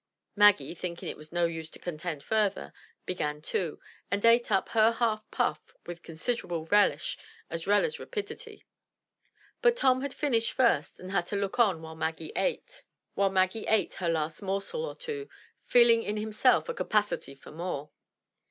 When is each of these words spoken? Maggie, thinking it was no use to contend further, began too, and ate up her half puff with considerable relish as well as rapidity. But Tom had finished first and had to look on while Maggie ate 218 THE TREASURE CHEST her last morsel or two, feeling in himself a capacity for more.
Maggie, 0.35 0.73
thinking 0.73 1.09
it 1.09 1.15
was 1.15 1.31
no 1.31 1.45
use 1.45 1.69
to 1.69 1.77
contend 1.77 2.23
further, 2.23 2.73
began 3.05 3.39
too, 3.39 3.79
and 4.09 4.25
ate 4.25 4.51
up 4.51 4.69
her 4.69 4.93
half 4.93 5.29
puff 5.29 5.75
with 5.85 6.01
considerable 6.01 6.65
relish 6.65 7.19
as 7.51 7.67
well 7.67 7.85
as 7.85 7.99
rapidity. 7.99 8.65
But 9.61 9.75
Tom 9.75 10.01
had 10.01 10.11
finished 10.11 10.53
first 10.53 10.99
and 10.99 11.11
had 11.11 11.27
to 11.27 11.35
look 11.35 11.59
on 11.59 11.83
while 11.83 11.93
Maggie 11.93 12.33
ate 12.35 12.81
218 13.13 13.13
THE 13.13 13.47
TREASURE 13.67 13.83
CHEST 13.89 13.99
her 13.99 14.09
last 14.09 14.41
morsel 14.41 14.85
or 14.85 14.95
two, 14.95 15.29
feeling 15.65 16.01
in 16.01 16.17
himself 16.17 16.67
a 16.67 16.73
capacity 16.73 17.35
for 17.35 17.51
more. 17.51 17.91